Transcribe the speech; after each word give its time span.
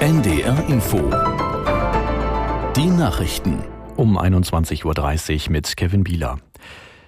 NDR 0.00 0.68
Info. 0.68 0.98
Die 2.76 2.86
Nachrichten. 2.86 3.64
Um 3.96 4.18
21.30 4.18 4.84
Uhr 5.46 5.52
mit 5.52 5.76
Kevin 5.76 6.04
Bieler. 6.04 6.38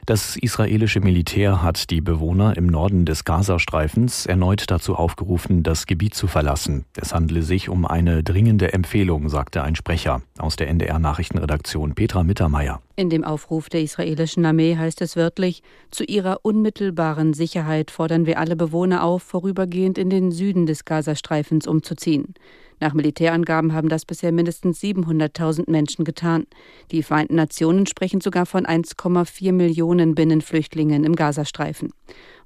Das 0.08 0.36
israelische 0.36 1.00
Militär 1.00 1.62
hat 1.62 1.90
die 1.90 2.00
Bewohner 2.00 2.56
im 2.56 2.66
Norden 2.66 3.04
des 3.04 3.24
Gazastreifens 3.26 4.24
erneut 4.24 4.71
dazu 4.71 4.94
aufgerufen, 4.94 5.62
das 5.62 5.84
Gebiet 5.84 6.14
zu 6.14 6.28
verlassen. 6.28 6.87
Es 6.96 7.12
handle 7.12 7.42
sich 7.42 7.69
um 7.69 7.84
eine 7.84 8.22
dringende 8.22 8.72
Empfehlung, 8.72 9.29
sagte 9.29 9.62
ein 9.62 9.76
Sprecher 9.76 10.22
aus 10.38 10.56
der 10.56 10.71
NDR 10.71 10.98
Nachrichtenredaktion 10.98 11.94
Petra 11.94 12.22
Mittermeier. 12.22 12.80
In 12.97 13.10
dem 13.10 13.22
Aufruf 13.22 13.69
der 13.69 13.83
israelischen 13.83 14.47
Armee 14.47 14.79
heißt 14.79 15.02
es 15.02 15.15
wörtlich, 15.15 15.62
zu 15.90 16.05
ihrer 16.05 16.38
unmittelbaren 16.43 17.34
Sicherheit 17.34 17.91
fordern 17.91 18.25
wir 18.25 18.38
alle 18.38 18.56
Bewohner 18.56 19.05
auf, 19.05 19.23
vorübergehend 19.23 19.98
in 19.98 20.09
den 20.09 20.33
Süden 20.33 20.65
des 20.65 20.87
Gazastreifens 20.87 21.66
umzuziehen. 21.66 22.33
Nach 22.80 22.95
Militärangaben 22.95 23.73
haben 23.73 23.89
das 23.89 24.05
bisher 24.05 24.33
mindestens 24.33 24.80
700.000 24.80 25.71
Menschen 25.71 26.05
getan. 26.05 26.47
Die 26.91 27.02
Vereinten 27.02 27.35
Nationen 27.35 27.87
sprechen 27.87 28.21
sogar 28.21 28.47
von 28.47 28.66
1,4 28.66 29.52
Millionen 29.52 30.15
Binnenflüchtlingen 30.15 31.05
im 31.05 31.16
Gazastreifen. 31.16 31.93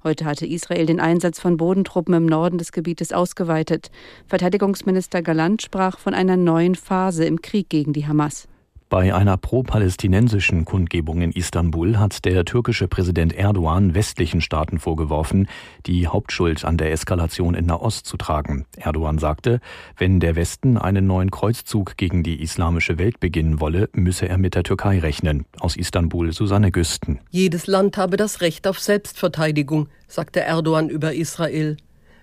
Heute 0.03 0.25
hatte 0.25 0.45
Israel 0.45 0.85
den 0.85 0.99
Einsatz 0.99 1.39
von 1.39 1.57
Bodentruppen 1.57 2.13
im 2.13 2.25
Norden 2.25 2.57
des 2.57 2.71
Gebietes 2.71 3.13
ausgeweitet. 3.13 3.91
Verteidigungsminister 4.27 5.21
Galant 5.21 5.61
sprach 5.61 5.99
von 5.99 6.13
einer 6.13 6.37
neuen 6.37 6.75
Phase 6.75 7.25
im 7.25 7.41
Krieg 7.41 7.69
gegen 7.69 7.93
die 7.93 8.07
Hamas. 8.07 8.47
Bei 8.93 9.11
einer 9.11 9.37
pro-palästinensischen 9.37 10.65
Kundgebung 10.65 11.21
in 11.23 11.31
Istanbul 11.31 11.97
hat 11.97 12.25
der 12.25 12.45
türkische 12.45 12.87
Präsident 12.87 13.33
Erdogan 13.33 13.95
westlichen 13.95 14.39
Staaten 14.39 14.77
vorgeworfen, 14.77 15.47
die 15.87 16.07
Hauptschuld 16.07 16.63
an 16.63 16.77
der 16.77 16.91
Eskalation 16.91 17.55
in 17.55 17.65
Nahost 17.65 18.05
zu 18.05 18.17
tragen. 18.17 18.67
Erdogan 18.77 19.17
sagte, 19.17 19.61
wenn 19.97 20.19
der 20.19 20.35
Westen 20.35 20.77
einen 20.77 21.07
neuen 21.07 21.31
Kreuzzug 21.31 21.97
gegen 21.97 22.21
die 22.21 22.39
islamische 22.43 22.99
Welt 22.99 23.19
beginnen 23.19 23.59
wolle, 23.59 23.89
müsse 23.93 24.29
er 24.29 24.37
mit 24.37 24.53
der 24.53 24.61
Türkei 24.61 24.99
rechnen. 24.99 25.47
Aus 25.59 25.75
Istanbul 25.75 26.31
Susanne 26.31 26.69
Güsten. 26.69 27.19
Jedes 27.31 27.65
Land 27.65 27.97
habe 27.97 28.15
das 28.15 28.41
Recht 28.41 28.67
auf 28.67 28.79
Selbstverteidigung, 28.79 29.89
sagte 30.07 30.41
Erdogan 30.41 30.89
über 30.89 31.15
Israel. 31.15 31.77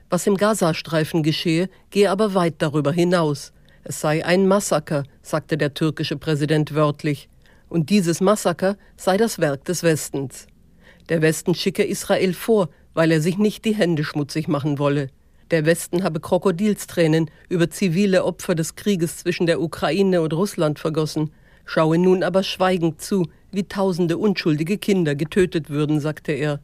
Was 0.08 0.24
im 0.28 0.36
Gazastreifen 0.36 1.24
geschehe, 1.24 1.68
gehe 1.90 2.12
aber 2.12 2.34
weit 2.34 2.54
darüber 2.58 2.92
hinaus. 2.92 3.52
Es 3.82 4.00
sei 4.00 4.24
ein 4.24 4.46
Massaker, 4.46 5.04
sagte 5.22 5.56
der 5.56 5.74
türkische 5.74 6.16
Präsident 6.16 6.74
wörtlich, 6.74 7.28
und 7.68 7.88
dieses 7.88 8.20
Massaker 8.20 8.76
sei 8.96 9.16
das 9.16 9.38
Werk 9.38 9.64
des 9.64 9.82
Westens. 9.82 10.46
Der 11.08 11.22
Westen 11.22 11.54
schicke 11.54 11.84
Israel 11.84 12.34
vor, 12.34 12.68
weil 12.94 13.10
er 13.10 13.20
sich 13.20 13.38
nicht 13.38 13.64
die 13.64 13.74
Hände 13.74 14.04
schmutzig 14.04 14.48
machen 14.48 14.78
wolle. 14.78 15.08
Der 15.50 15.64
Westen 15.64 16.04
habe 16.04 16.20
Krokodilstränen 16.20 17.30
über 17.48 17.70
zivile 17.70 18.24
Opfer 18.24 18.54
des 18.54 18.76
Krieges 18.76 19.16
zwischen 19.18 19.46
der 19.46 19.60
Ukraine 19.60 20.20
und 20.20 20.32
Russland 20.32 20.78
vergossen, 20.78 21.30
schaue 21.64 21.98
nun 21.98 22.22
aber 22.22 22.42
schweigend 22.42 23.00
zu, 23.00 23.26
wie 23.50 23.64
tausende 23.64 24.18
unschuldige 24.18 24.78
Kinder 24.78 25.14
getötet 25.14 25.70
würden, 25.70 26.00
sagte 26.00 26.32
er. 26.32 26.60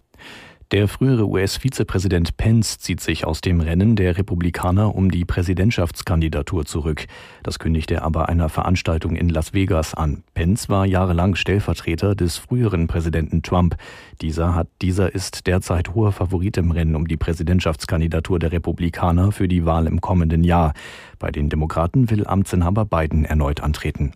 Der 0.72 0.88
frühere 0.88 1.28
US-Vizepräsident 1.28 2.36
Pence 2.38 2.78
zieht 2.78 3.00
sich 3.00 3.24
aus 3.24 3.40
dem 3.40 3.60
Rennen 3.60 3.94
der 3.94 4.18
Republikaner 4.18 4.96
um 4.96 5.12
die 5.12 5.24
Präsidentschaftskandidatur 5.24 6.64
zurück. 6.64 7.06
Das 7.44 7.60
kündigt 7.60 7.92
er 7.92 8.02
aber 8.02 8.28
einer 8.28 8.48
Veranstaltung 8.48 9.14
in 9.14 9.28
Las 9.28 9.54
Vegas 9.54 9.94
an. 9.94 10.24
Pence 10.34 10.68
war 10.68 10.84
jahrelang 10.84 11.36
Stellvertreter 11.36 12.16
des 12.16 12.36
früheren 12.36 12.88
Präsidenten 12.88 13.42
Trump. 13.42 13.76
Dieser, 14.20 14.56
hat, 14.56 14.66
dieser 14.82 15.14
ist 15.14 15.46
derzeit 15.46 15.94
hoher 15.94 16.10
Favorit 16.10 16.56
im 16.56 16.72
Rennen 16.72 16.96
um 16.96 17.06
die 17.06 17.16
Präsidentschaftskandidatur 17.16 18.40
der 18.40 18.50
Republikaner 18.50 19.30
für 19.30 19.46
die 19.46 19.66
Wahl 19.66 19.86
im 19.86 20.00
kommenden 20.00 20.42
Jahr. 20.42 20.74
Bei 21.20 21.30
den 21.30 21.48
Demokraten 21.48 22.10
will 22.10 22.26
Amtsinhaber 22.26 22.86
Biden 22.86 23.24
erneut 23.24 23.60
antreten. 23.60 24.14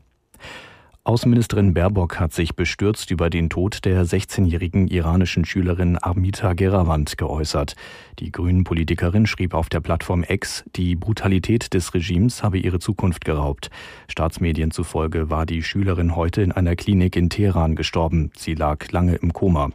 Außenministerin 1.03 1.73
Baerbock 1.73 2.21
hat 2.21 2.35
sich 2.35 2.55
bestürzt 2.55 3.11
über 3.11 3.31
den 3.31 3.49
Tod 3.49 3.87
der 3.87 4.05
16-jährigen 4.05 4.87
iranischen 4.87 5.47
Schülerin 5.47 5.97
Armita 5.97 6.53
Geravand 6.53 7.17
geäußert. 7.17 7.75
Die 8.19 8.31
Grünen-Politikerin 8.31 9.27
schrieb 9.27 9.55
auf 9.55 9.71
der 9.71 9.81
Plattform 9.81 10.27
X, 10.29 10.63
die 10.77 10.97
Brutalität 10.97 11.73
des 11.73 11.95
Regimes 11.95 12.43
habe 12.43 12.59
ihre 12.59 12.81
Zukunft 12.81 13.25
geraubt. 13.25 13.71
Staatsmedien 14.09 14.73
zufolge 14.73 15.31
war 15.31 15.47
die 15.47 15.63
Schülerin 15.63 16.17
heute 16.17 16.43
in 16.43 16.53
einer 16.53 16.77
Klinik 16.77 17.17
in 17.17 17.31
Teheran 17.31 17.77
gestorben. 17.77 18.31
Sie 18.37 18.55
lag 18.55 18.93
lange 18.93 19.15
im 19.15 19.33
Koma. 19.33 19.71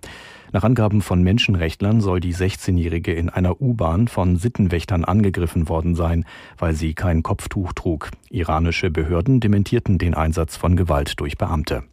Nach 0.55 0.63
Angaben 0.63 1.01
von 1.01 1.21
Menschenrechtlern 1.21 1.99
soll 1.99 2.21
die 2.21 2.33
16-Jährige 2.33 3.11
in 3.11 3.29
einer 3.29 3.59
U-Bahn 3.59 4.07
von 4.07 4.37
Sittenwächtern 4.37 5.03
angegriffen 5.03 5.67
worden 5.67 5.95
sein, 5.95 6.23
weil 6.57 6.73
sie 6.73 6.93
kein 6.93 7.23
Kopftuch 7.23 7.73
trug. 7.73 8.09
Iranische 8.29 8.89
Behörden 8.89 9.41
dementierten 9.41 9.97
den 9.97 10.13
Einsatz 10.13 10.55
von 10.55 10.77
Gewalt 10.77 11.19
durch 11.19 11.37
Beamte. 11.37 11.83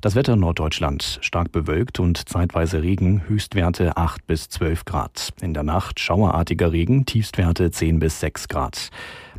Das 0.00 0.16
Wetter 0.16 0.34
Norddeutschland 0.34 1.20
stark 1.20 1.52
bewölkt 1.52 2.00
und 2.00 2.28
zeitweise 2.28 2.82
Regen, 2.82 3.22
Höchstwerte 3.28 3.96
8 3.96 4.26
bis 4.26 4.48
12 4.48 4.84
Grad. 4.84 5.32
In 5.40 5.54
der 5.54 5.62
Nacht 5.62 6.00
schauerartiger 6.00 6.72
Regen, 6.72 7.06
Tiefstwerte 7.06 7.70
10 7.70 8.00
bis 8.00 8.18
6 8.18 8.48
Grad. 8.48 8.90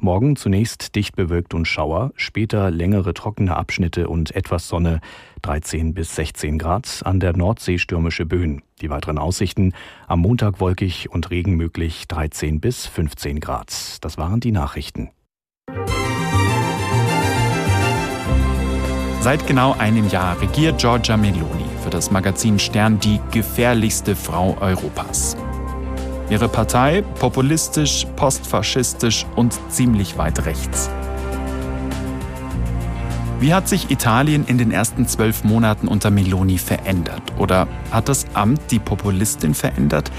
Morgen 0.03 0.35
zunächst 0.35 0.95
dicht 0.95 1.16
bewölkt 1.16 1.53
und 1.53 1.67
Schauer, 1.67 2.12
später 2.16 2.72
längere 2.72 3.13
trockene 3.13 3.56
Abschnitte 3.56 4.09
und 4.09 4.35
etwas 4.35 4.67
Sonne, 4.67 5.00
13 5.44 5.94
bis 5.94 6.16
16 6.16 6.57
Grad, 6.57 7.01
an 7.06 7.19
der 7.19 7.38
Nordsee 7.38 7.78
stürmische 7.78 8.25
Böen. 8.25 8.63
Die 8.81 8.89
weiteren 8.89 9.19
Aussichten 9.19 9.73
am 10.07 10.22
Montag 10.22 10.59
wolkig 10.59 11.12
und 11.12 11.29
Regen 11.29 11.56
möglich 11.56 12.07
13 12.07 12.59
bis 12.59 12.88
15 12.88 13.39
Grad. 13.39 14.03
Das 14.03 14.17
waren 14.17 14.39
die 14.39 14.51
Nachrichten. 14.51 15.12
Seit 19.19 19.45
genau 19.45 19.73
einem 19.78 20.09
Jahr 20.09 20.41
regiert 20.41 20.81
Giorgia 20.81 21.16
Meloni 21.16 21.66
für 21.83 21.91
das 21.91 22.09
Magazin 22.09 22.57
Stern 22.57 23.00
die 23.00 23.19
gefährlichste 23.29 24.16
Frau 24.16 24.57
Europas. 24.59 25.38
Ihre 26.31 26.47
Partei 26.47 27.02
populistisch, 27.19 28.08
postfaschistisch 28.16 29.25
und 29.36 29.59
ziemlich 29.69 30.18
weit 30.18 30.46
rechts. 30.46 30.90
Wie 33.42 33.53
hat 33.53 33.68
sich 33.68 33.92
Italien 33.92 34.46
in 34.46 34.58
den 34.58 34.72
ersten 34.72 35.06
zwölf 35.06 35.44
Monaten 35.44 35.90
unter 35.90 36.09
Meloni 36.09 36.58
verändert? 36.58 37.22
Oder 37.38 37.68
hat 37.92 38.08
das 38.08 38.25
Amt 38.34 38.62
die 38.72 38.80
Populistin 38.80 39.53
verändert? 39.53 40.09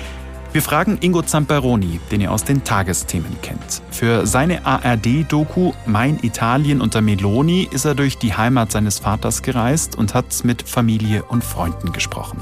Wir 0.52 0.60
fragen 0.60 0.98
Ingo 1.00 1.22
Zamperoni, 1.22 1.98
den 2.10 2.20
ihr 2.20 2.30
aus 2.30 2.44
den 2.44 2.62
Tagesthemen 2.62 3.40
kennt. 3.40 3.80
Für 3.90 4.26
seine 4.26 4.66
ARD-Doku 4.66 5.72
Mein 5.86 6.18
Italien 6.22 6.82
unter 6.82 7.00
Meloni 7.00 7.66
ist 7.70 7.86
er 7.86 7.94
durch 7.94 8.18
die 8.18 8.34
Heimat 8.34 8.70
seines 8.70 8.98
Vaters 8.98 9.40
gereist 9.40 9.96
und 9.96 10.12
hat 10.12 10.44
mit 10.44 10.60
Familie 10.60 11.22
und 11.22 11.42
Freunden 11.42 11.92
gesprochen. 11.92 12.38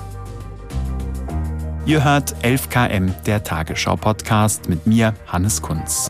Ihr 1.91 2.05
hört 2.05 2.37
11KM, 2.45 3.11
der 3.27 3.43
Tagesschau-Podcast 3.43 4.69
mit 4.69 4.87
mir, 4.87 5.13
Hannes 5.27 5.61
Kunz. 5.61 6.09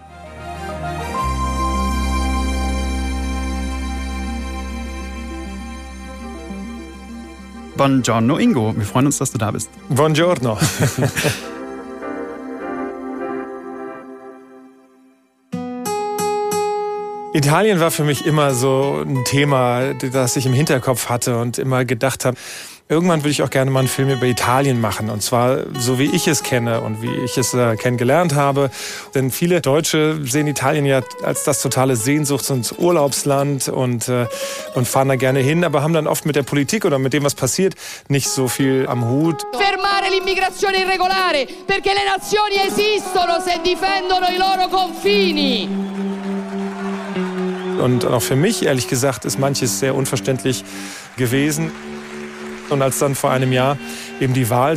Buongiorno 7.78 8.36
Ingo, 8.36 8.76
wir 8.76 8.84
freuen 8.84 9.06
uns, 9.06 9.16
dass 9.16 9.32
du 9.32 9.38
da 9.38 9.52
bist. 9.52 9.70
Buongiorno. 9.88 10.58
Italien 17.32 17.80
war 17.80 17.90
für 17.90 18.04
mich 18.04 18.26
immer 18.26 18.52
so 18.52 19.02
ein 19.06 19.24
Thema, 19.24 19.94
das 19.94 20.36
ich 20.36 20.44
im 20.44 20.52
Hinterkopf 20.52 21.08
hatte 21.08 21.38
und 21.38 21.56
immer 21.56 21.86
gedacht 21.86 22.26
habe, 22.26 22.36
irgendwann 22.90 23.20
würde 23.20 23.30
ich 23.30 23.42
auch 23.42 23.50
gerne 23.50 23.70
mal 23.70 23.78
einen 23.78 23.88
Film 23.88 24.10
über 24.10 24.26
Italien 24.26 24.80
machen. 24.80 25.08
Und 25.10 25.22
zwar 25.22 25.58
so, 25.78 25.98
wie 25.98 26.14
ich 26.14 26.26
es 26.26 26.42
kenne 26.42 26.80
und 26.80 27.00
wie 27.00 27.14
ich 27.24 27.38
es 27.38 27.54
äh, 27.54 27.76
kennengelernt 27.76 28.34
habe. 28.34 28.70
Denn 29.14 29.30
viele 29.30 29.60
Deutsche 29.60 30.18
sehen 30.24 30.48
Italien 30.48 30.84
ja 30.84 31.00
als 31.22 31.44
das 31.44 31.62
totale 31.62 31.94
Sehnsuchts- 31.94 32.50
und 32.50 32.78
Urlaubsland 32.78 33.68
und, 33.68 34.08
äh, 34.08 34.26
und 34.74 34.88
fahren 34.88 35.08
da 35.08 35.16
gerne 35.16 35.38
hin, 35.38 35.64
aber 35.64 35.82
haben 35.82 35.94
dann 35.94 36.08
oft 36.08 36.26
mit 36.26 36.34
der 36.34 36.42
Politik 36.42 36.84
oder 36.84 36.98
mit 36.98 37.12
dem, 37.12 37.22
was 37.22 37.36
passiert, 37.36 37.74
nicht 38.08 38.28
so 38.28 38.48
viel 38.48 38.86
am 38.88 39.08
Hut. 39.08 39.46
Fermare 39.52 40.10
l'immigrazione 40.10 40.80
irregolare, 40.80 41.46
perché 41.66 41.92
le 41.94 42.04
nazioni 42.04 42.56
esistono 42.66 43.38
se 43.40 43.60
difendono 43.62 44.26
i 44.26 44.36
loro 44.36 44.68
confini. 44.68 45.68
Und 47.80 48.04
auch 48.04 48.20
für 48.20 48.36
mich, 48.36 48.66
ehrlich 48.66 48.88
gesagt, 48.88 49.24
ist 49.24 49.38
manches 49.38 49.78
sehr 49.78 49.94
unverständlich 49.94 50.64
gewesen. 51.16 51.70
Und 52.70 52.82
als 52.82 52.98
dann 52.98 53.14
vor 53.14 53.30
einem 53.30 53.52
Jahr 53.52 53.76
eben 54.20 54.32
die 54.32 54.48
Wahl 54.48 54.76